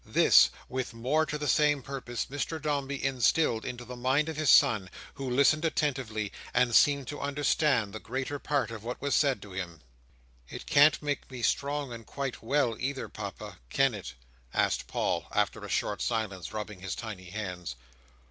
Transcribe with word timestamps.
This, 0.03 0.49
with 0.67 0.95
more 0.95 1.27
to 1.27 1.37
the 1.37 1.47
same 1.47 1.83
purpose, 1.83 2.25
Mr 2.25 2.59
Dombey 2.59 3.03
instilled 3.05 3.63
into 3.63 3.85
the 3.85 3.95
mind 3.95 4.29
of 4.29 4.35
his 4.35 4.49
son, 4.49 4.89
who 5.13 5.29
listened 5.29 5.63
attentively, 5.63 6.31
and 6.55 6.73
seemed 6.73 7.07
to 7.09 7.21
understand 7.21 7.93
the 7.93 7.99
greater 7.99 8.39
part 8.39 8.71
of 8.71 8.83
what 8.83 8.99
was 8.99 9.13
said 9.15 9.43
to 9.43 9.51
him. 9.51 9.81
"It 10.49 10.65
can't 10.65 11.03
make 11.03 11.29
me 11.29 11.43
strong 11.43 11.93
and 11.93 12.03
quite 12.03 12.41
well, 12.41 12.75
either, 12.79 13.09
Papa; 13.09 13.59
can 13.69 13.93
it?" 13.93 14.15
asked 14.55 14.87
Paul, 14.87 15.27
after 15.33 15.63
a 15.63 15.69
short 15.69 16.01
silence; 16.01 16.51
rubbing 16.51 16.79
his 16.79 16.95
tiny 16.95 17.29
hands. 17.29 17.75